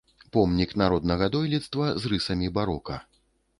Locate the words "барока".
2.59-3.01